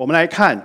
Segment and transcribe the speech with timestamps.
[0.00, 0.56] 我们来看《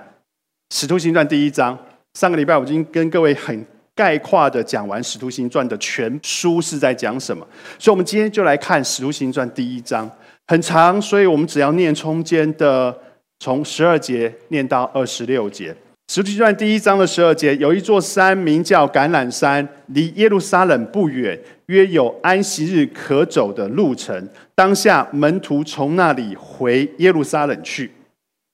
[0.74, 1.78] 使徒行传》第一章。
[2.14, 7.46] 上个礼拜我已经跟各位很概括的讲完《使徒行传》的全书是在讲什么，
[7.78, 10.10] 所以我们今天就来看《使徒行传》第一章，
[10.48, 12.98] 很长，所以我们只要念中间的
[13.40, 15.74] 从十二节念到二十六节。
[16.08, 24.30] 《使徒行传》第一章的十二节，有一座山名叫橄榄山，离耶路撒冷不远，约有安息日可走的路程。
[24.56, 27.92] 当下门徒从那里回耶路撒冷去。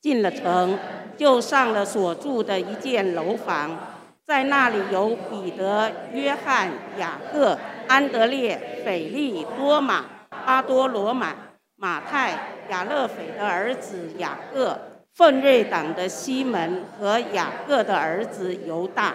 [0.02, 0.78] 进了城，
[1.16, 3.78] 就上了所住的一间楼房，
[4.26, 10.06] 在那里有彼得、约翰、雅各、安德烈、斐利、多马、
[10.46, 11.36] 阿多罗马、
[11.76, 12.32] 马太、
[12.70, 14.80] 亚勒斐的儿子雅各、
[15.14, 19.14] 奋锐党的西门和雅各的儿子犹大。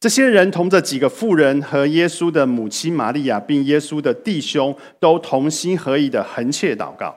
[0.00, 7.14] 这些人同着几个妇人和耶稣的母亲玛利亚，并耶稣的弟兄，都同心合意的横切祷告。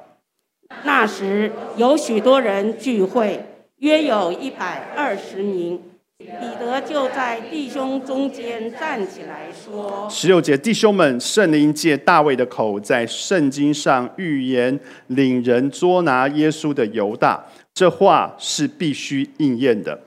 [0.84, 3.46] 那时有许多人聚会，
[3.78, 5.82] 约有一百二十名。
[6.18, 6.26] 彼
[6.58, 20.00] 得就在弟兄中间站起来说：“十六节，弟兄们，圣灵借大卫的口，在圣经上预言领人捉拿耶稣的犹大，这话是必须应验的。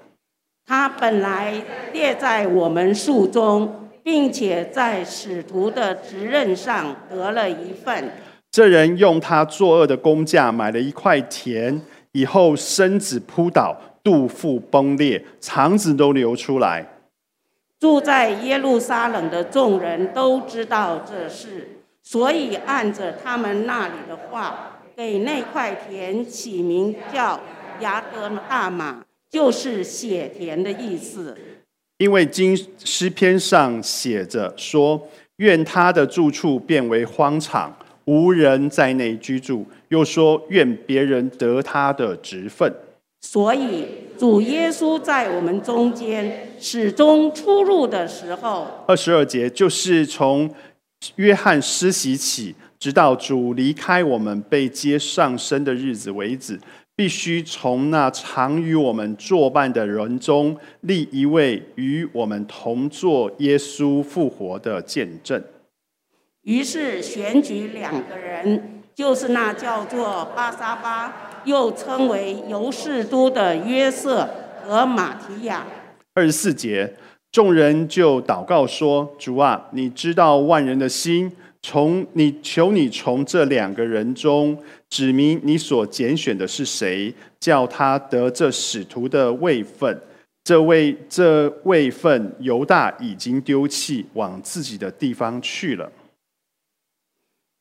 [0.66, 8.10] 他本来列在我们数中，并且在使徒的职任上得了一份。”
[8.50, 11.80] 这人用他作恶的工价买了一块田，
[12.12, 16.86] 以后身子扑倒，肚腹崩裂，肠子都流出来。
[17.78, 27.38] 住在耶路撒冷的众人都知道这事，所以按着他们那里的话，给那块田起名叫
[27.80, 31.36] 雅各大马，就是血田的意思。
[31.98, 37.76] 因为经诗篇上写着说：“愿他的住处变为荒场。”
[38.08, 42.72] 无人在内居住，又说愿别人得他的职分。
[43.20, 43.84] 所以
[44.16, 50.50] 主耶稣在我们中间始终出入的时候，二十二节就是从
[51.16, 56.58] 约翰施洗起，直到主离开我们被接上升的日子为止，
[56.96, 65.42] 必须从那常与我们作伴的人中立一位与我们同作耶稣复活的见证。
[66.48, 74.26] 于是选举两个人，就是那叫做巴沙巴，又称为尤士都的约瑟
[74.64, 75.66] 和马提亚。
[76.14, 76.94] 二十四节，
[77.30, 84.56] 众人就祷告说：“主啊，你知道万人的心，从你求你从这两个人中
[84.88, 90.00] 指明你所拣选的是谁，叫他得这使徒的位分。
[90.44, 95.92] 这位这位分犹大已经丢弃，往自己的地方去了。”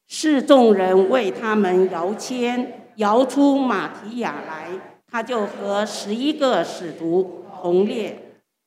[0.08, 4.68] 是众人为他们摇签，摇出马提亚来，
[5.12, 8.18] 他就和十一个使徒同列。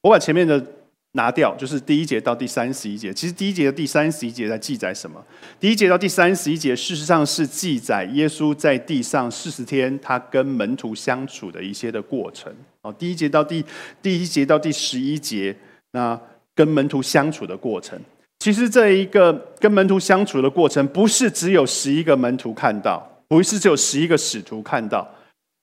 [0.03, 0.65] 我把前面的
[1.13, 3.13] 拿掉，就是第一节到第三十一节。
[3.13, 5.23] 其实第一节的第三十一节在记载什么？
[5.59, 12.55] 第一节到第三十一节，事实上是记载耶稣在地上四十天，他跟门徒相处的一些的过程。
[12.83, 13.65] 哦，第一节到第
[14.01, 15.55] 第一节到第十一节，
[15.93, 16.19] 那
[16.55, 17.99] 跟门徒相处的过程。
[18.41, 25.07] 其实这一个跟门徒相处的过程，不是只有十一个门徒看到，不是只有十一个使徒看到。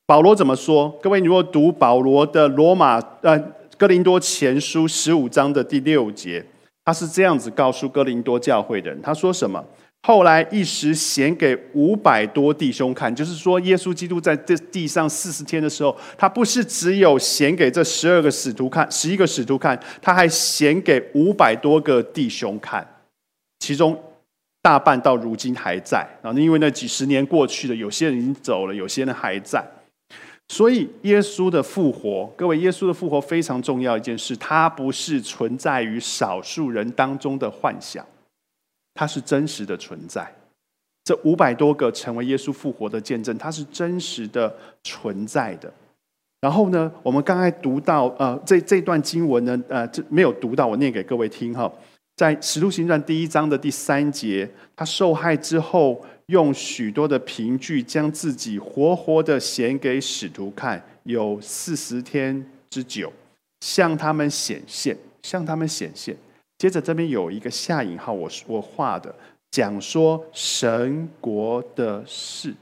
[0.06, 0.88] 保罗怎么说？
[1.02, 3.38] 各位，你如果读保罗的罗马呃
[3.78, 6.46] 哥林多前书十五章的第六节，
[6.86, 9.62] 他是这样子告诉哥林多教会的人，他说什么？
[10.08, 22.88] 后来一时显给五百多弟兄看，就是说，耶稣基督在这地上四十天的时候，他不是只有显给这十二个使徒看，十一个使徒看，他还显给五百多个弟兄看，
[23.60, 24.02] 其中
[24.62, 26.32] 大半到如今还在啊。
[26.32, 29.62] 因为那几十年过去了，有些人已经走了，有些人还在。
[30.48, 38.06] 所以，耶稣的复活，各位，耶稣的复活非常重要一件事，它不是存在于少数人当中的幻想。
[38.98, 40.28] 它是真实的存在，
[41.04, 44.52] 这五百多个成为耶稣复活的见证，它是真实的
[44.84, 45.72] 存在的。
[46.42, 51.72] 然后呢，我们刚才读到，呃，这这段经文呢，呃，这没有读到，我念给各位听哈。
[52.16, 63.14] 在使徒行传第一章的第三节，他受害之后，用许多的凭据将自己活活的显给使徒看，有四十天之久，
[63.62, 66.18] 向他们显现，向他们显现。
[66.58, 69.14] 接着这边有一个下引号，我我画的
[69.52, 72.54] 讲说神国的事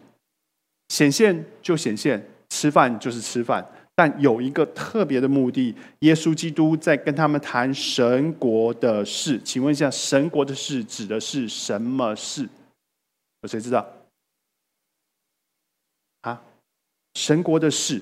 [0.90, 3.66] 显现就显现，吃饭就是吃饭，
[3.96, 9.42] 但有一个特别的目的，耶稣基督在跟他们谈神国的事。
[9.44, 12.48] 请问一下，神国的事指的是什么事？
[13.42, 13.88] 有谁知道？
[16.22, 16.42] 啊，
[17.14, 18.02] 神国的事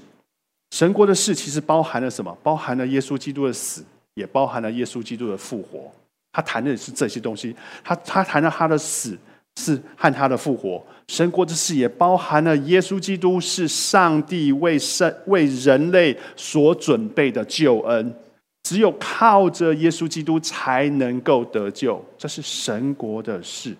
[0.71, 2.35] 神国的事其实包含了什么？
[2.41, 5.91] 包含了耶稣基督的死，也包含了耶稣基督的复活。
[6.31, 7.55] 他谈的是这些东西。
[7.83, 9.17] 他他谈了他的死
[9.57, 10.83] 是和他的复活。
[11.07, 18.15] 神国之事也包含了耶稣基督是上帝为生为人类所准备的救恩。
[18.63, 23.75] 只有靠着耶稣基督才能够得救，这是神国的事。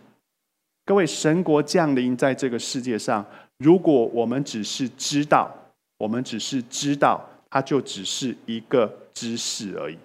[0.86, 3.26] 各位，神国降临在这个世界上，
[3.60, 5.50] 如果我们只是知道，
[5.98, 9.98] 我们只是知道，它就只是一个知识而已。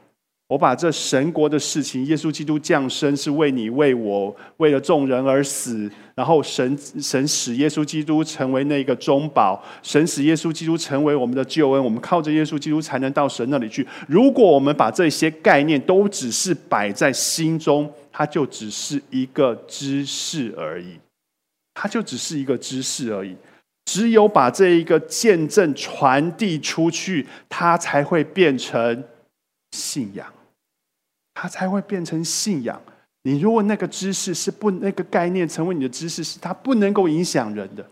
[0.48, 13.86] 我把这神国的事情，耶稣基督降生是为你、为我、为了众人而死，然后神神使耶稣基督成为那个中保，神使耶稣基督成为我们的救恩，我们靠着耶稣基督才能到神那里去。
[14.08, 20.98] 如果我们把这些概念都只是摆在心中，它就只是一个知识而已，
[21.74, 23.36] 它就只是一个知识而已。
[23.84, 29.04] 只有把这一个见证传递出去，它才会变成
[29.72, 30.26] 信仰。
[31.40, 32.82] 它才会变成信仰。
[33.22, 37.88] 你如果那个知识是不那个概念成为你的知识，是它不能够影响人的。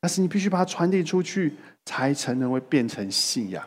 [0.00, 1.56] 但是你必须把它传递出去，
[1.86, 3.66] 才才能会变成信仰。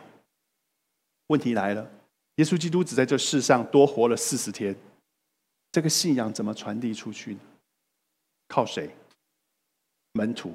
[1.26, 1.86] 问题来了，
[2.36, 4.74] 耶稣基督只在这世上多活了四十天，
[5.72, 7.40] 这个信仰怎么传递出去呢？
[8.48, 8.88] 靠谁？
[10.12, 10.54] 门徒，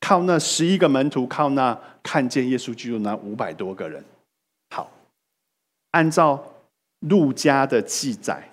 [0.00, 4.02] 靠那十一个门徒，靠那看见耶稣基督那五百多个人。
[4.70, 4.90] 好，
[5.90, 6.54] 按照。
[7.00, 8.48] 路加的记载，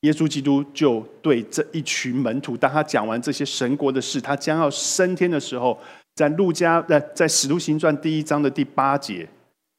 [0.00, 5.78] 耶稣基督就对这一群门徒，当他讲完这些神国的事，他将要升天的时候，
[6.14, 9.28] 在路加在在使徒行传第一章的第八节，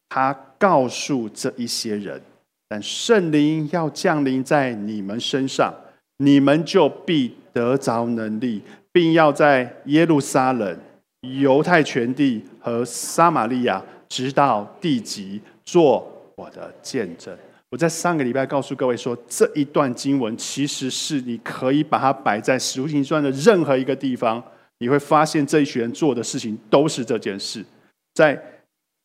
[0.10, 2.22] 他告诉这一些人：，
[2.68, 5.74] 但圣灵要降临在你们身上，
[6.18, 8.62] 你们就必得着能力，
[8.92, 10.80] 并要在耶路撒冷、
[11.22, 17.36] 犹太全地和撒玛利亚，直到地极，做我的见证。
[17.76, 24.42] 我在上个礼拜告诉各位说，这一段经文其实是你可以把它摆在《使徒行传》的任何一个地方，
[24.78, 27.66] 你会发现这一群人做的事情都是这件事：
[28.14, 28.42] 在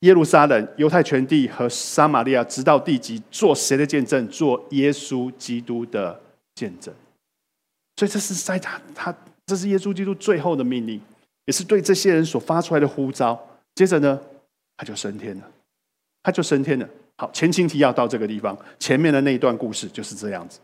[0.03, 4.29] 耶路撒冷、犹太全地和撒玛利亚，直到地极，做谁的见证？
[4.29, 6.21] 做耶稣基督的
[6.55, 6.95] 见证。
[7.97, 9.13] 所以这是在他他
[9.47, 11.01] 这是耶稣基督最后的命令，
[11.47, 13.37] 也是对这些人所发出来的呼召。
[13.75, 14.21] 接着呢，
[14.77, 15.51] 他就升天了，
[16.23, 16.89] 他就升天了。
[17.21, 20.59] 好，前情提要到这个地方，前面的那一段故事就是这样子。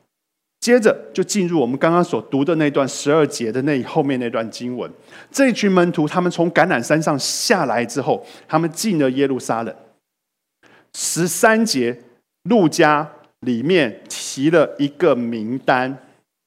[0.58, 4.90] 接着就进入我们刚刚所读的那段十二节的那后面那段经文。
[5.30, 9.76] 这群门徒他们从橄榄山上下来之后，他们进了耶路撒冷。
[10.94, 11.94] 十三节，
[12.44, 13.06] 路加
[13.40, 15.94] 里面提了一个名单，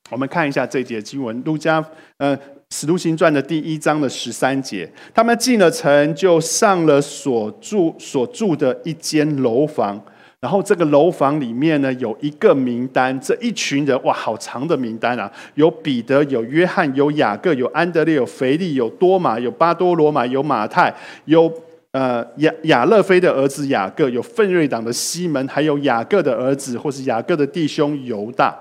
[0.09, 1.39] 我们看一下这节经文。
[1.43, 1.85] 路加，
[2.17, 2.35] 呃。
[2.69, 9.99] 使徒行传的第一章的十三节，他们进了城，就上了所住所住的一间楼房。
[10.39, 15.29] 然后这个楼房里面呢，有一个名单，这一群人哇，好长的名单啊！
[15.55, 20.95] 有彼得，有约翰，有雅各，有安德烈，有腓力，有多马，有巴多罗马，有马太，
[21.25, 21.51] 有
[21.91, 28.57] 呃亚亚勒菲的儿子雅各，有奋锐党的西门，还有雅各的儿子或是雅各的弟兄犹大。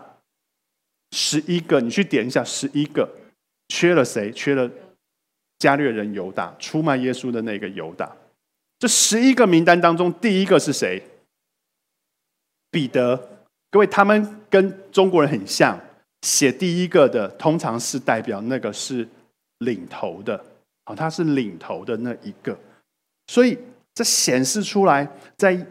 [1.13, 3.09] 十一个，你去点一下，十一个。
[3.69, 4.33] 缺了谁？
[4.33, 4.71] 缺了
[5.59, 8.11] 加略人犹大，出卖耶稣的那个犹大。
[8.79, 11.03] 这十一个名单当中，第一个是谁？
[12.71, 13.45] 彼得。
[13.71, 15.79] 各位，他们跟中国人很像，
[16.23, 19.07] 写第一个的通常是代表那个是
[19.59, 20.45] 领头的，
[20.85, 22.59] 好，他是领头的那一个。
[23.27, 23.59] 所以
[23.95, 25.67] 这显示出来，在。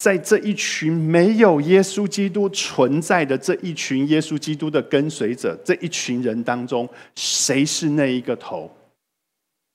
[0.00, 8.74] 在这一群没有耶稣基督存在的这一群耶稣基督的跟随者，这一群人当中，谁是那一个头？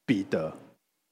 [0.03, 0.51] 彼得。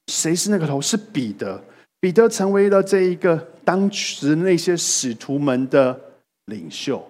[0.08, 0.80] 谁是那个头？
[0.80, 1.62] 是彼得。
[2.00, 5.98] 彼得成为了这一个当时那些使徒们的
[6.46, 7.08] 领袖。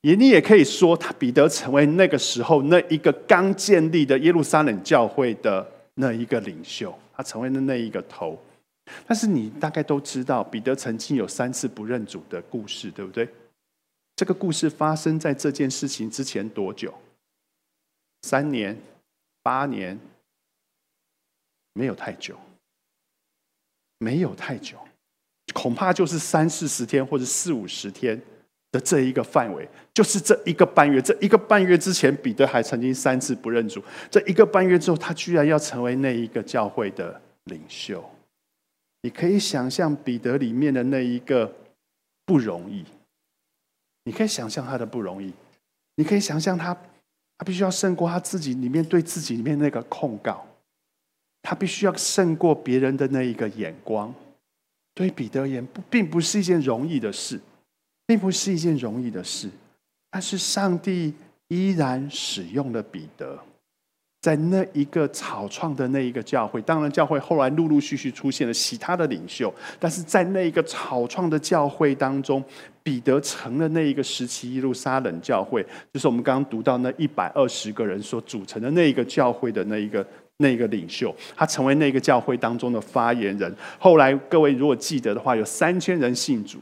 [0.00, 8.36] 也，你也可以说，他彼得成为那个时候那一个刚建立的耶路撒冷教会的那一个领袖，他成为了那一个头。
[9.06, 13.28] 但是你大概都知道，彼得曾经有三次不认主的故事，对不对？
[14.14, 16.94] 这个故事发生在这件事情之前多久？
[18.22, 18.76] 三年、
[19.42, 19.98] 八年？
[21.74, 22.34] 没有太久，
[23.98, 24.78] 没有太久，
[25.52, 28.18] 恐怕就是三四十天或者四五十天
[28.72, 31.02] 的这一个范围，就是这一个半月。
[31.02, 33.84] 这一个半月之前，彼得还曾经三次不认主。
[34.10, 38.02] 这一个半月之后，他居然要成为那一个教会的领袖。
[39.06, 41.54] 你可以想象彼得里面的那一个
[42.24, 42.84] 不容易，
[44.02, 45.32] 你可以想象他的不容易，
[45.94, 46.74] 你可以想象他，
[47.38, 50.44] 他必须要胜过他自己里面对自己里面那个控告，
[51.40, 54.12] 他必须要胜过别人的那一个眼光，
[54.92, 57.40] 对彼得而言，并不是一件容易的事，
[58.06, 59.48] 并不是一件容易的事。
[60.10, 61.14] 但是上帝
[61.46, 63.40] 依然使用了彼得。
[64.26, 72.42] 在那一个草创的那一个教会，当然教会后来陆陆续续出现了其他的领袖，但是在那一个草创的教会当中，
[72.82, 80.04] 彼得成了那一个时期耶路撒冷教会，就是我们刚刚读到那一百二十个人所组成的那一个教会的那一个
[80.38, 83.54] 那一个领袖，他成为那个教会当中的发言人。
[83.78, 86.58] 后来各位如果记得的话，有三千人信主。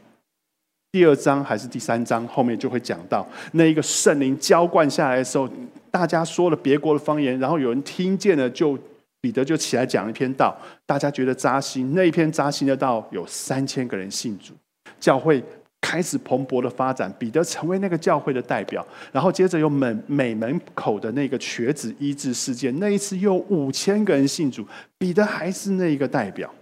[0.92, 5.48] 第二章还是第三章后面就会讲到那一个圣灵浇灌下来的时候。
[5.94, 8.76] 大家说了别国的方言，然后有人听见了，就
[9.20, 10.52] 彼得就起来讲一篇道，
[10.84, 11.92] 大家觉得扎心。
[11.94, 14.52] 那一篇扎心的道有三千个人信主，
[14.98, 15.40] 教会
[15.80, 18.84] 开始蓬勃的发展，彼得成为那个教会的代表。
[19.12, 24.66] 然后接着有门美门口的那个瘸子医治事件，那一次又五千个人信主，
[24.98, 26.52] 彼得还是那一个代表。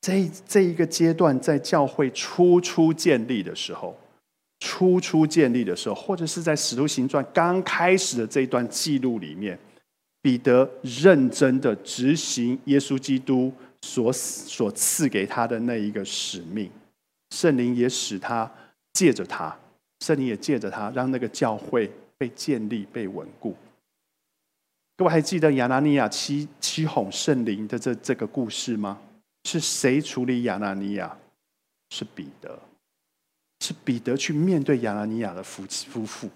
[0.00, 3.94] 这这一个阶段，在教会初初建立的时候。
[4.60, 9.58] 初初建立的时候，或者是在《使徒行传》刚开始的这一段记录里面，
[10.20, 16.70] 彼得认真的执行耶稣基督所所赐给他的那一个使命，
[17.30, 18.50] 圣灵也使他
[18.94, 19.56] 借着他，
[20.00, 23.54] 圣灵也借着他，让那个教会被建立、被稳固。
[24.96, 28.98] 各位还记得亚拿尼亚七七哄圣灵的这这个故事吗？
[29.44, 31.16] 是谁处理亚拿尼亚？
[31.90, 32.58] 是彼得。
[33.60, 36.28] 是彼得去面对亚拿尼亚的夫妻夫妇，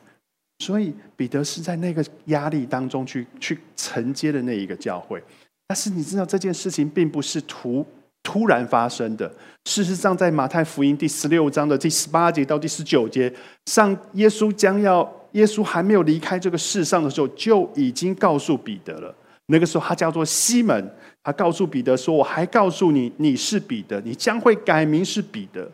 [0.58, 5.22] 所以彼得是在那个压力当中去去承接的那一个教会。
[5.68, 7.86] 但是你知道这件事情并不是突
[8.22, 9.32] 突然发生的。
[9.64, 13.32] 事实上，在马太福音第十六章的第十八节到第十九节，
[13.66, 19.14] 上耶稣将要耶稣还没有离开这个世上的时候，就已经告诉彼得了。
[19.46, 25.70] 那个时候他叫做西门，他告诉彼得说：“我还告诉你，你是彼得，你将会改名是彼得。”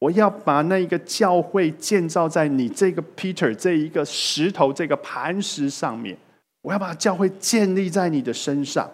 [0.00, 6.16] 我要把那一个教会建造在你这个 Peter 这一个石头这个磐石上面。
[6.62, 8.90] 我要把教会建立在你的身上，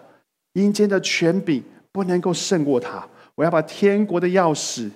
[0.53, 3.07] 阴间的权柄不能够胜过他。
[3.35, 4.89] 我要把天国的钥匙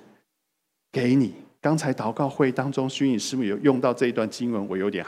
[0.90, 1.34] 给你。
[1.60, 5.04] 刚才祷告会当中，虚影师母有用到这一段经文，我有点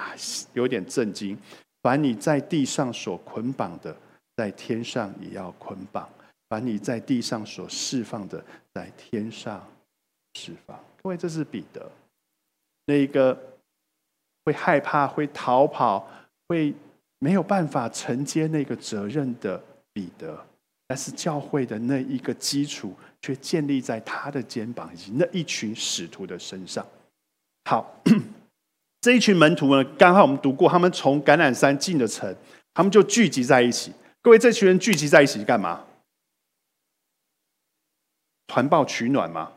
[0.52, 1.36] 有点震惊。
[1.82, 3.94] 把你在地上所捆绑的，
[4.36, 6.08] 在天上也要捆绑；
[6.48, 8.42] 把你在地上所释放的，
[8.72, 9.62] 在天上
[10.34, 10.78] 释放。
[11.04, 11.90] 因为这是彼得，
[12.86, 13.38] 那一个
[14.44, 16.08] 会害怕、会逃跑、
[16.48, 16.74] 会
[17.18, 20.46] 没有办法承接那个责任的彼得，
[20.86, 26.86] 但是教会的那一个基础却建立在他的肩膀以及那一群使徒的身上。
[27.66, 28.02] 好，
[29.02, 32.34] 这一群门徒呢，刚好我们读过，他们从橄榄山进了城，
[32.72, 33.92] 他们就聚集在一起。
[34.22, 35.84] 各位，这群人聚集在一起干嘛？
[38.46, 39.52] 团报取暖吗？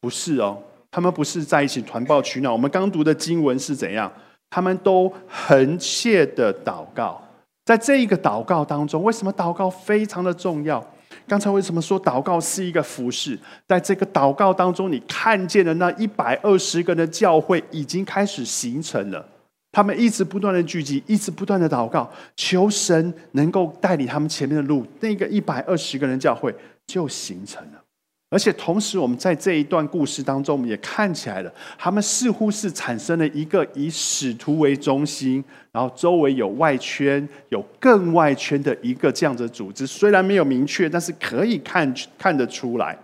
[0.00, 0.56] 不是哦，
[0.90, 2.52] 他们不是在一起团报取暖。
[2.52, 4.10] 我们刚读的经文是怎样？
[4.50, 7.22] 他们都横切的祷告，
[7.64, 10.82] 在这一个祷告当中，为什么祷告非常的重要？
[11.26, 13.38] 刚才为什么说祷告是一个服饰？
[13.66, 19.22] 在这个祷告当中，你看见的那一百二十个人的教会已经开始形成了。
[19.70, 24.86] 他们一直不断的聚集，一直不断的祷告，求神能够带领他们前面的路。
[25.00, 26.54] 那个一百二十个人教会
[26.86, 27.82] 就形成了。
[28.30, 35.42] 而且同时，我们在这一段故事当中，我们也看起来了，他们似乎是产生了一个以使徒为中心，
[35.72, 39.86] 然后周围有外圈、有更外圈的一个这样的组织。
[39.86, 42.98] 虽然没有明确，但是可以看看得出来。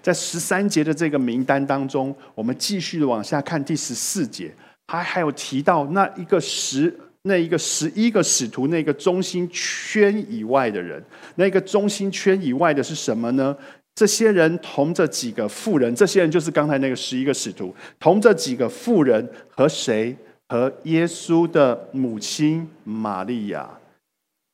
[0.00, 4.50] 在十三节的这个名单当中，我们继续往下看第十四节，
[4.86, 13.54] 还还有提到那一个十那一个十一个使徒那个中心圈以外的人，那个中心圈以外的是什么呢？
[13.94, 20.16] 这些人同着几个妇人，这些人就是刚才那个十一个使徒，同着几个妇人和谁？
[20.48, 23.66] 和耶稣的母亲玛利亚，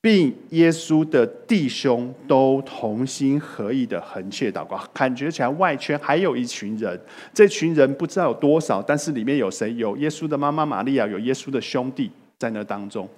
[0.00, 4.80] 并耶稣的弟兄都同心合意的横切祷告。
[4.94, 7.00] 感觉起来外圈还有一群人，
[7.34, 9.74] 这群人不知道有多少，但是里面有谁？
[9.74, 13.08] 有耶稣的妈妈玛利亚，有耶稣的兄弟在那当中。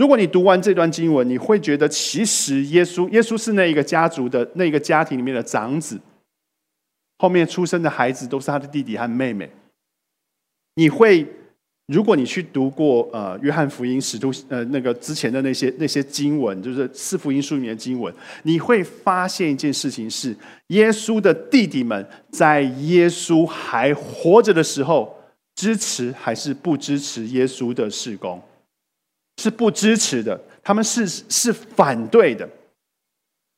[0.00, 6.00] 如果你读完这段经文，你会觉得其实耶稣，耶稣是那一个家族的那个家庭里面的长子，
[7.18, 9.50] 后面出生的孩子都是他的弟弟和妹妹。
[10.76, 11.26] 你会，
[11.88, 18.10] 如果你去读过呃约翰福音使徒呃那个之前的那些那些经文，就是四福音书里面的经文，
[18.44, 20.34] 你会发现一件事情是，
[20.68, 25.14] 耶稣的弟弟们在耶稣还活着的时候，
[25.56, 28.42] 支持还是不支持耶稣的事工？
[29.40, 32.46] 是不支持的，他们是是反对的。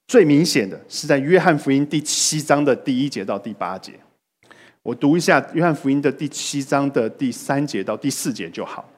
[0.06, 3.92] 最明显的是在约翰福音第七章的第一节到第八节。
[4.84, 8.88] 我读一下约翰福音的第七章的第三节到第四节就好。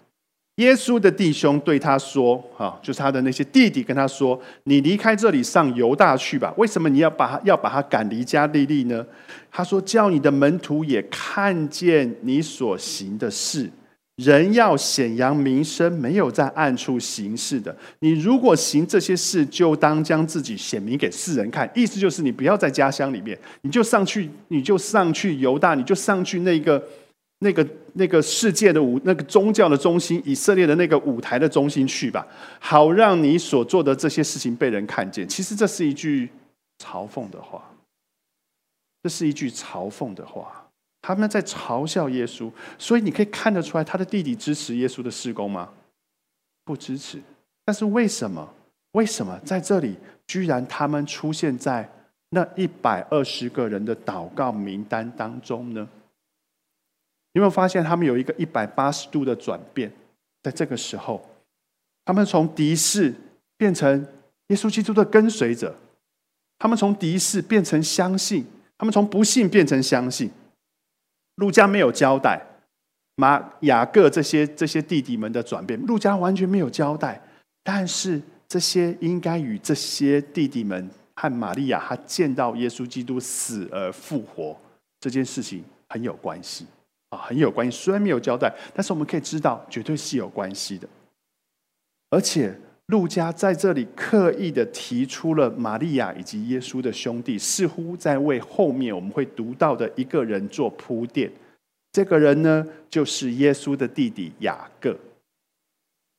[0.57, 6.53] 耶稣的弟兄对他说：“哈，就是他的那些弟弟跟他说，你离开这里上犹大去吧。
[6.59, 9.05] 为什么你要把他要把他赶离加利利呢？
[9.51, 13.71] 他说：叫你的门徒也看见你所行的事。
[14.17, 17.77] 人要显扬名声，没有在暗处行事的。
[18.01, 21.71] 你如果行这些事，就当将自己显明给世人看。
[21.75, 26.83] 意思就是你不要在家乡里面，你就上去，你就上去犹大，你就上去那个。”
[27.41, 32.27] 那个那个世界的舞，那个宗教的中心，以色列的那个舞台的中心去吧，
[32.59, 35.29] 好让你所做的这些事情被人看见。
[35.29, 36.31] 其实这是一句
[36.79, 37.71] 嘲讽的话，
[39.03, 40.64] 这是一句嘲讽的话，
[41.07, 42.51] 他们在嘲笑耶稣。
[42.79, 45.69] 所以你可以看得出来，他的弟弟支持耶稣的施工吗？
[46.65, 47.21] 不支持。
[47.67, 48.55] 但是为什么？
[48.93, 49.97] 为什么在这里
[50.27, 51.87] 居然他们出现在
[52.31, 55.87] 那一百二十个人的祷告名单当中呢？
[57.33, 59.93] 有没有发现他们有一个一百八十度的转变？
[60.43, 61.21] 在这个时候，
[62.05, 63.15] 他们从敌视
[63.57, 64.07] 变成
[64.47, 65.71] 耶稣基督的跟随者；
[66.59, 68.45] 他们从敌视变成相信；
[68.79, 70.31] 他们从不信变成相信。
[71.37, 72.41] 路加没有交代
[73.17, 77.21] 马雅各这些这些弟弟们的转变，路加完全没有交代。
[77.63, 84.57] 但是这些应该与这些弟弟们和玛利亚他见到耶稣基督死而复活
[85.01, 86.67] 这件事情很有关系
[87.11, 87.19] 啊。
[87.19, 90.89] 很有关系，虽然没有交代，但是我们可以知道，绝对是有关系的。
[92.11, 92.55] 而且，
[92.89, 101.31] 路加在这里刻意的提出了玛利亚以及耶稣的兄弟，似乎在为后面我们会读到的一个人做铺垫。
[101.93, 104.95] 这个人呢，就是耶稣的弟弟雅各。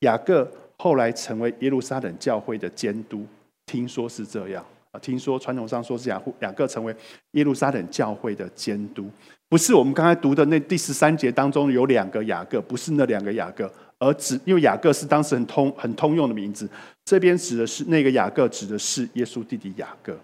[0.00, 3.24] 雅各后来成为耶路撒冷教会的监督，
[3.66, 4.98] 听说是这样啊。
[4.98, 6.94] 听说传统上说是雅雅各成为
[7.32, 9.08] 耶路撒冷教会的监督。
[9.48, 16.68] 不是我们刚才读的那第十三节当中有两个雅各，不是那两个雅各，而指因为雅各是当时很通很通用的名字，
[17.04, 20.18] 这边指的是那个雅各，指的是耶稣弟弟雅各，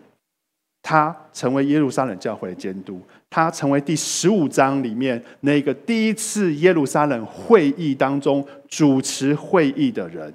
[0.82, 10.34] 他成为耶路撒冷教会的监督，他成为第十五章里面那个第一次耶路撒冷会议当中主持会议的人，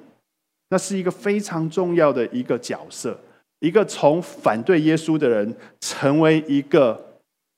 [0.70, 3.20] 那是一个非常重要的一个角色，
[3.60, 7.07] 一个从反对耶稣的人成为一个。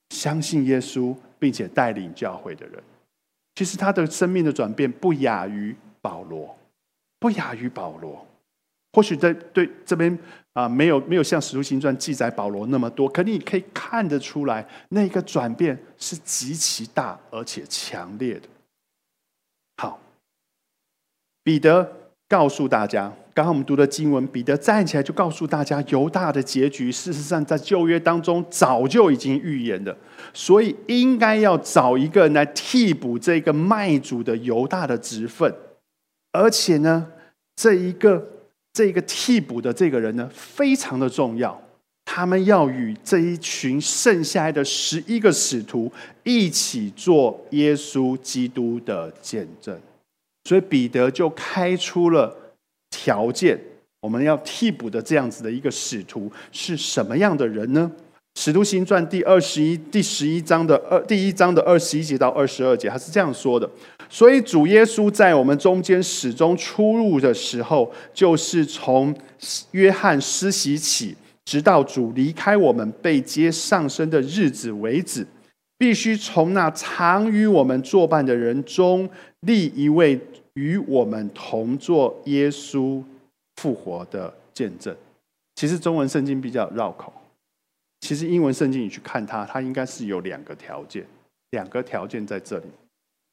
[0.10, 2.84] 相信耶稣并且带领教会的人，
[3.56, 6.58] 其实他的生命的转变不亚于保罗，
[7.20, 8.26] 不亚于保罗。
[8.94, 10.18] 或许在对这边
[10.54, 18.50] 啊，没有没有像《使徒行传》记载保罗那么多，可你可以看得出来，那个转变是极其大而且强烈的。
[19.78, 20.00] 好，
[21.44, 23.12] 彼得告诉大家。
[23.34, 29.96] 刚刚我们读的经文，彼得站起来就告诉大家，犹大的结局，事实上在旧约当中早就已经预言的，
[30.34, 35.54] 所以应该要找一个人来替补这个卖主的犹大的职分，
[36.34, 37.08] 而且呢，
[37.56, 38.28] 这一个
[38.74, 41.58] 这个替补的这个人呢，非常的重要，
[42.04, 45.90] 他们要与这一群剩下来的十一个使徒
[46.24, 49.80] 一起做耶稣基督的见证，
[50.44, 52.36] 所以彼得就开出了。
[52.92, 53.58] 条件，
[54.02, 57.90] 我们要替补的这样子的一个使徒是什么样的人呢？
[58.36, 63.70] 使徒行传第二十一、第十一章的二第一章的二十一节到二十二节，他是这样说的：
[64.10, 69.16] 所以主耶稣在我们中间始终出入的时候，就是从
[69.72, 75.26] 约翰施洗起，直到主离开我们被接上升的日子为止，
[75.80, 80.20] 必须从那常与我们作伴的人中立一位。
[80.56, 83.02] 与我们同做耶稣
[83.58, 84.94] 复活的见证。
[85.56, 87.14] 其实中文圣经比较绕口，
[88.02, 91.06] 其实英文圣经你去看它，它应该是有两个条件，
[91.52, 92.66] 两个条件在这里。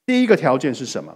[0.04, 1.12] 第一个条件是什么？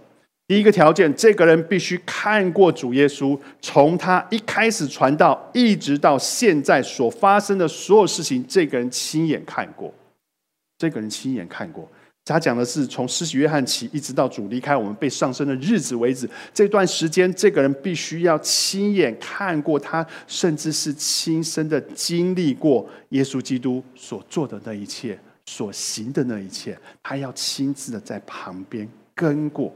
[0.47, 9.93] 第一个条件，这个人必须看过主耶稣，从他一开始传道，一直到现在所发生的所有事情，这个人亲眼看过，
[10.81, 11.87] 这个人亲眼看过。
[12.25, 29.71] 他讲的是从施洗约翰起，一直到主离开我们被上升的日子为止，这段时间，这个人必须要亲眼看过他，甚至是亲身的经历过耶稣基督所做的那一切，所行的那一切，他要亲自的在旁边跟过。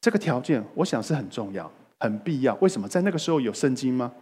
[0.00, 2.54] 这个条件，我想是很重要、很必要。
[2.60, 2.88] 为什么？
[2.88, 4.12] 在那个时候有圣经吗？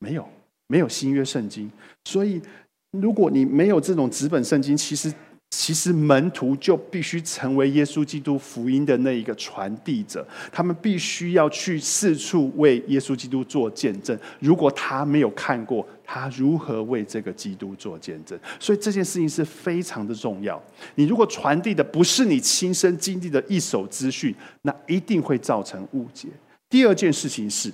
[0.00, 0.28] 没有，
[0.66, 1.70] 没有新约圣经。
[2.04, 2.42] 所以，
[2.90, 5.12] 如果你没有这种纸本圣经，其实。
[5.50, 14.18] 其实门徒就必须成为耶稣基督福音的那一个传递者，他们必须要去四处为耶稣基督做见证。
[14.40, 18.38] 如果他没有看过，他如何为这个基督做见证。
[18.60, 20.62] 所以这件事情是非常的重要。
[20.96, 26.28] 你如果传递的不是你亲身经历的一手资讯，那一定会造成误解。
[26.68, 27.72] 第二件事情是，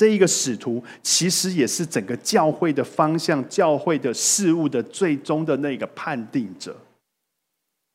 [0.00, 6.74] 这一个使徒其实也是整个教会的方向、教会的事物的最终的那个判定者。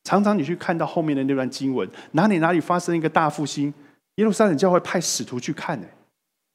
[0.04, 3.74] 常常你去看到后面的那段经文，哪里哪里发生一个大复兴，
[4.14, 5.86] 耶路撒冷教会派使徒去看呢？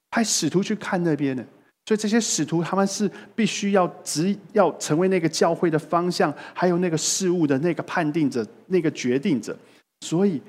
[0.09, 1.43] 派使徒去看那边呢？
[1.85, 9.53] 所以这些使徒他们是必须要只要成为那个教会的方向，还有那个事物的那个判定者、那个决定者。
[9.99, 10.41] 所以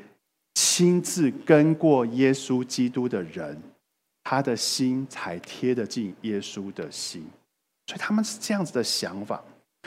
[0.54, 3.60] 亲自跟过耶稣基督的人，
[4.24, 7.24] 他的心才贴得进耶稣的心。
[7.86, 9.42] 所以他们是这样子的想法。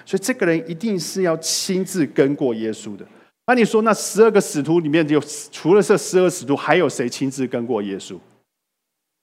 [0.06, 3.06] 所以这个人一定是要亲自跟过耶稣的。
[3.48, 5.22] 那你说，那十二个使徒里面有
[5.52, 8.18] 除了这十二使徒，还有谁亲自跟过耶稣？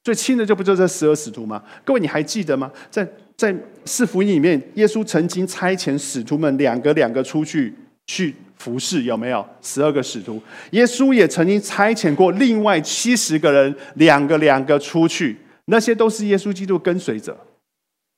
[0.05, 1.63] 最亲的就不就这十二使徒吗？
[1.85, 2.73] 各位你还记得吗？
[2.91, 7.75] 在在四福音里面，耶稣曾经差遣使徒们两个两个出去
[8.07, 9.45] 去服侍，有没有？
[9.61, 17.37] 十二个使徒，耶稣也曾经差遣过另外七十个人，两个两个出去，那些都是耶稣基督跟随者，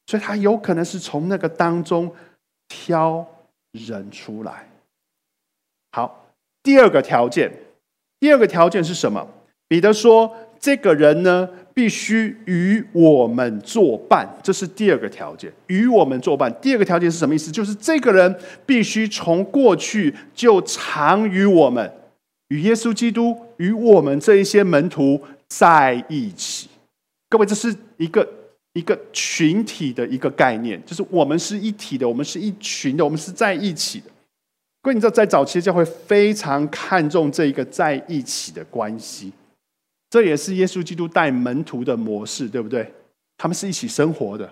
[0.06, 2.14] 所以他有可能是从那个当中。
[2.66, 3.24] 挑
[3.72, 4.66] 人出来，
[5.92, 6.26] 好。
[6.62, 7.52] 第二个条件，
[8.18, 9.28] 第二个条件是什么？
[9.68, 16.50] 彼得说：“这个人呢，必须与我们作伴。”这是第二个条件，与我们作伴。
[16.62, 17.50] 第二个条件是什么意思？
[17.50, 21.92] 就是这个人必须从过去就常与我们、
[22.48, 26.70] 与耶稣基督、与我们这一些门徒在一起。
[27.28, 28.26] 各位，这是一个。
[28.76, 34.06] 一个群体的一个概念，就是我们是一体的，我们是一群的，我们是在一起的。
[34.82, 39.32] 各位，你知道，在早期教会非常看重这一个在一起的关系，
[40.14, 42.88] 这也是耶稣基督带门徒的模式，对不对？
[43.36, 44.48] 他们是一起生活的，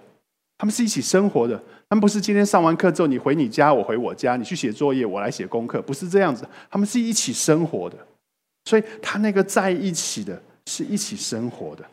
[0.59, 1.57] 他们是一起生活的，
[1.88, 7.96] 他们不是今天上完课之后，你回你家，我回我家，你去写作业，我来写功课，不是这样子，他们是一起生活的。
[8.64, 11.85] 所以，他那个在一起的，是一起生活的。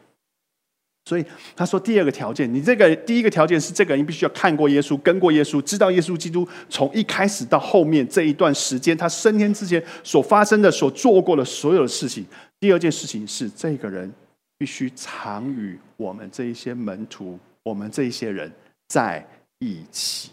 [1.05, 1.23] 所以
[1.55, 12.25] 他说，第二个条件，你这个第一个条件是这个人必须要看过耶稣，跟过耶稣，知道耶稣基督从一开始到后面这一段时间，他升天之前所发生的、所做过的所有的事情。
[12.59, 14.11] 第二件事情是，这个人
[14.57, 18.51] 必须常与我们这一些门徒、我们这一些人
[18.87, 19.25] 在
[19.59, 20.31] 一起。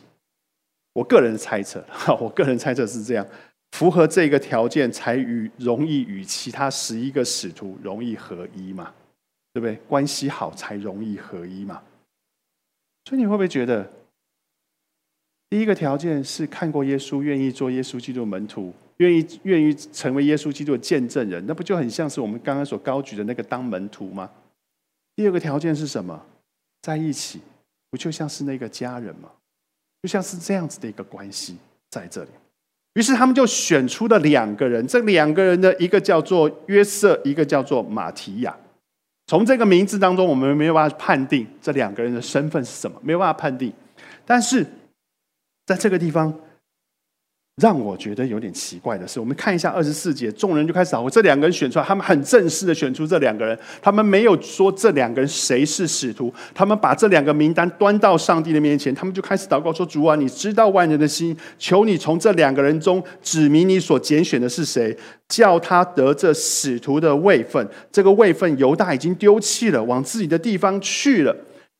[0.92, 3.26] 我个人猜测，哈 我个人猜测是这样，
[3.72, 8.92] 符合这个条件才与容易与其他十一个使徒容易合一嘛。
[9.52, 9.74] 对不对？
[9.88, 11.82] 关系好才容易合一嘛。
[13.06, 13.90] 所以你会不会觉得，
[15.48, 24.28] 第一个条件是看过耶稣，愿意做耶稣基督门徒，愿意愿意成为耶稣基督的见证人，那不就很像是我们刚刚所高举的那个当门徒吗？
[25.14, 26.20] 第二个条件是什么？
[26.82, 27.40] 在一起，
[27.90, 29.30] 不就像是那个家人吗？
[30.02, 31.56] 就像是这样子的一个关系
[31.90, 32.30] 在这里。
[32.94, 38.56] 于是他们就选出了两个人，这两个人的一个叫做约瑟，一个叫做马提亚。
[39.26, 43.72] 从这个名字当中，我们没有办法判定这两个人的身份是什么，没有办法判定。
[44.24, 44.64] 但是
[45.66, 46.32] 在这个地方。
[47.62, 64.94] 让我觉得有点奇怪的是，我们看一下二十四节，众人就开始我这两个人选出来，他们很正式的选出这两个人，他们没有说这两个人谁是使徒，他们把这两个名单端到上帝的面前，他们就开始祷告说：“主啊，你知道万人的心，求你从这两个人中指明你所拣选的是谁，
[65.26, 67.66] 叫他得这使徒的位分。
[67.90, 71.34] 这个位分犹大已经丢弃了，往自己的地方去了。”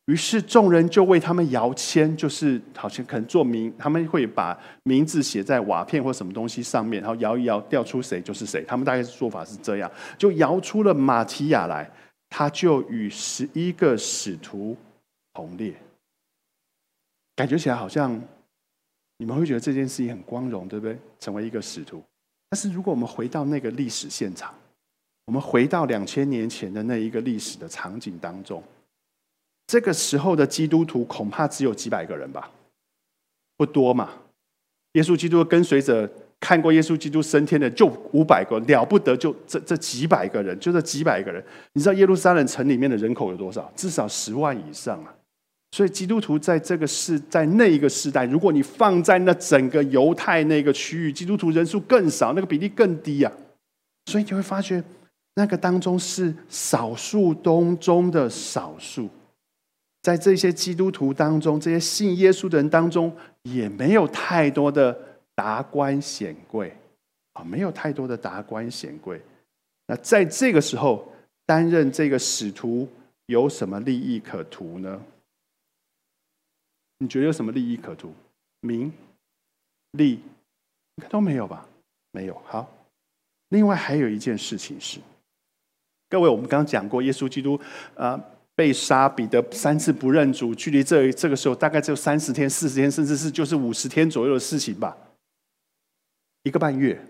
[0.07, 8.65] 于是众人就为他们摇签，就是好像可能做名，他们会把名字写在瓦片或什么东西上面，然后摇一摇，调出谁就是谁。
[8.69, 11.91] 他们大概做法是这样，就摇出了马提亚来，
[12.31, 14.77] 他就与十一个使徒
[15.33, 15.75] 同列。
[17.35, 18.19] 感觉起来好像
[19.19, 20.97] 你们会觉得这件事情很光荣，对不对？
[21.19, 22.01] 成为一个使徒。
[22.49, 24.55] 但是如果我们回到那个历史现场，
[25.25, 28.63] 我们回到两千年前的那一个历史的场景当中。
[29.67, 32.51] 这个时候的基督徒恐怕只有几百个人吧，
[33.57, 34.11] 不多嘛。
[34.93, 41.45] 耶稣基督跟随者看过耶稣基督升天的就五百个，了不得就这这几百个人，就这几百个人。
[41.73, 43.71] 你知道耶路撒冷城里面的人口有多少？
[43.77, 45.15] 至少十万以上啊！
[45.73, 53.31] 所以基督徒在这个世，在那一个时代，如果你放在那整个犹太那个区域，基督徒人数更少，那个比例更低啊。
[54.07, 54.83] 所以你会发觉，
[55.35, 59.11] 那个当中是少数当中的少数。
[60.07, 64.97] 在这些基督徒当中，这些信耶稣的人当中，也没有太多的
[65.35, 66.73] 达官显贵
[67.33, 69.21] 啊，没有太多的达官显贵。
[69.89, 71.13] 那在这个时候，
[71.45, 72.89] 担任这个使徒
[73.27, 75.03] 有什么利益可图呢？
[76.99, 78.15] 你觉得有什么利益可图？
[78.61, 78.93] 名、
[79.91, 81.69] 利，应该都没有吧？
[82.13, 82.43] 没有。
[82.47, 82.73] 好，
[83.49, 85.01] 另外还有一件事情是，
[86.09, 87.61] 各位，我们刚刚讲过，耶稣基督
[87.97, 88.25] 啊
[88.57, 94.97] 被杀，彼得三次不认主，距离这这个时候大概只有三十天、四十天，甚至是就是五十天左右的事情吧，
[96.43, 97.01] 一个半月。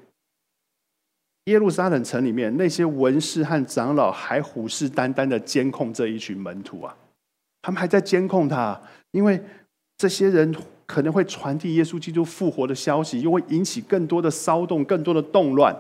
[1.44, 6.96] 耶路撒冷城里面那些文士和长老还虎视眈眈的监控这一群门徒啊，
[7.62, 8.82] 他们还在监控他，
[9.12, 9.40] 因为
[9.96, 10.52] 这些人
[10.84, 15.72] 可能会传递耶稣基督复活的消息，又会引起更多的骚动、更多的动乱。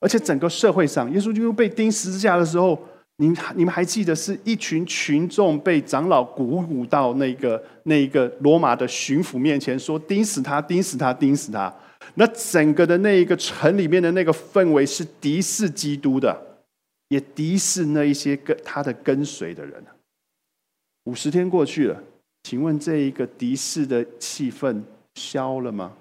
[0.00, 2.82] 而且整个社会上，耶稣基督被钉十字架的时候，
[3.16, 11.72] 你你们还记得是一群群众被长老鼓舞到那个那一个罗马的巡抚面前，说钉死他，钉死他，钉死他。
[12.14, 16.58] 那整个的那一个城里面的那个氛围是敌视基督的，
[17.08, 19.82] 也敌视那一些跟他的跟随的人。
[21.04, 22.02] 五十天过去了，
[22.42, 24.82] 请问这一个敌视的气氛
[25.14, 25.96] 消了吗？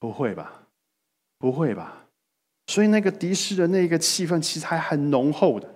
[0.00, 0.62] 不会吧，
[1.38, 2.04] 不会吧。
[2.66, 5.73] 所以那个敌视的那个气氛其实还很浓厚的。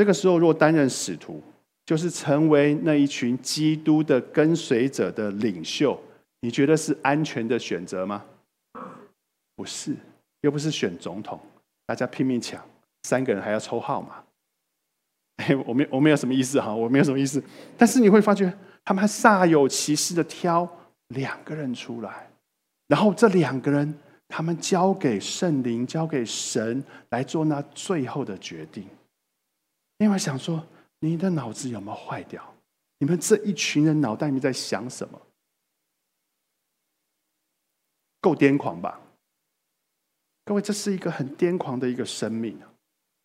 [0.00, 1.42] 这个时候，若担任使徒，
[1.84, 6.00] 就是成为那一群基督的跟随者的领袖。
[6.40, 8.24] 你觉得是安全的选择吗？
[9.54, 9.94] 不是，
[10.40, 11.38] 又不是选总统，
[11.84, 12.64] 大家拼命抢，
[13.02, 14.24] 三个人还要抽号码。
[15.36, 17.44] 哎，我没我没有什么意思哈，我没有什么意思。
[17.76, 18.50] 但是你会发觉，
[18.82, 20.66] 他们还煞有其事的挑
[21.08, 22.26] 两个人出来，
[22.88, 23.94] 然后这两个人，
[24.28, 28.86] 他们交给圣灵，交给神来做那最后的决定。
[30.00, 30.64] 另外想说，
[30.98, 32.42] 你的脑子有没有坏掉？
[32.98, 35.20] 你们这一群人脑袋里面在想什么？
[38.18, 38.98] 够癫狂吧，
[40.46, 42.58] 各位，这是一个很癫狂的一个生命！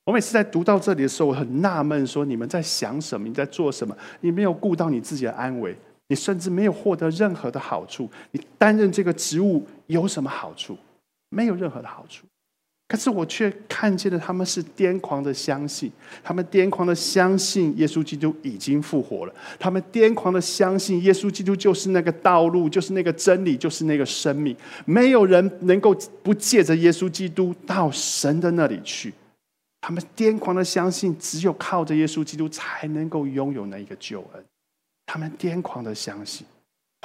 [0.04, 3.26] 我每次在读到这里的时候，我很纳闷，说你们在想什么？
[3.26, 3.98] 你在做什么？
[4.20, 8.10] 你没有顾到你自己的安危，你甚至没有获得任何的好处。
[8.32, 10.78] 你担任这个职务有什么好处？
[11.30, 12.26] 没有任何的好处。
[12.96, 15.92] 可是我却看见了，他们是癫狂的相信，
[16.24, 24.56] 他们癫狂的相信耶稣基督已经复活了，他们癫狂的相信耶稣基督就是那个道路，就是那个真理，就是那个生命。
[24.86, 29.14] 没有人能够不借着耶稣基督到神的那里去。
[29.82, 34.46] 他们癫狂的相信，只有靠着耶稣基督才能够拥有那一个救恩。
[35.06, 36.48] 他们癫狂的相信。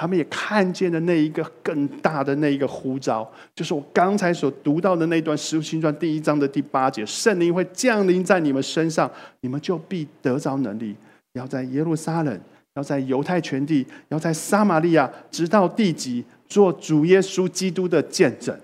[0.01, 9.07] 他们也看见了那一个更大的那一个呼召，就是我刚才所读到的那段《使徒行传》第一章的第八节：圣灵会降临在你们身上，
[9.41, 10.95] 你们就必得着能力，
[11.33, 12.41] 要在耶路撒冷，
[12.73, 18.59] 要在犹太全地，要在撒玛利亚，直到地极，做主耶稣基督的见证。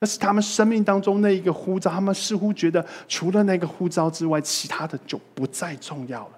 [0.00, 6.32] 那是他们生命当中那一个呼召，他们似乎觉得除了那个呼召之外，其他的就不再重要了。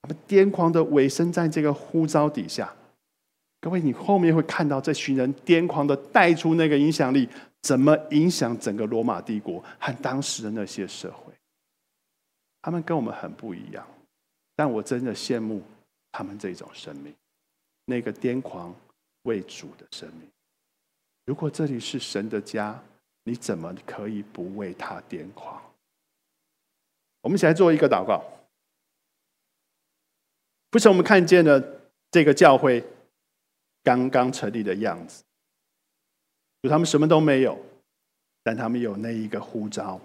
[0.00, 2.72] 他们癫狂的委身在这个呼召底下。
[3.62, 7.28] 各位，你后面会看到这群人癫狂的带出那个影响力，
[7.60, 11.30] 怎么影响整个罗马帝国和当时的那些社会？
[12.62, 13.86] 他们跟我们很不一样，
[14.56, 15.62] 但我真的羡慕
[16.10, 17.14] 他们这种生命，
[17.84, 18.74] 那个癫狂
[19.24, 20.26] 为主的生命。
[21.26, 22.82] 如果这里是神的家，
[23.24, 25.60] 你怎么可以不为他癫狂？
[27.20, 28.24] 我们一起来做一个祷告。
[30.70, 31.62] 不是我们看见了
[32.10, 32.82] 这个教会。
[33.82, 35.22] 刚刚成立的样子，
[36.62, 37.58] 就他们什么都没有，
[38.42, 40.00] 但他们有那一个呼召，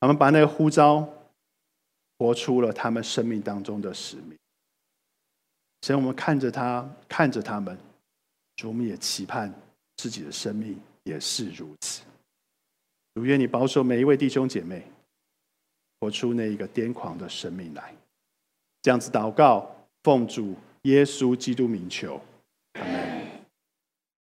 [0.00, 1.08] 他们把那个呼召
[2.18, 4.36] 活出了他们生命当中的使命。
[5.82, 7.76] 所以，我们看着他，看着他们，
[8.56, 9.52] 主我们也期盼
[9.96, 12.02] 自己的生命也是如此。
[13.14, 14.86] 如愿你保守每一位弟兄姐妹，
[16.00, 17.94] 活出那一个癫狂的生命来。
[18.82, 22.20] 这样子祷告，奉主耶稣基督名求。
[22.76, 23.01] Amen.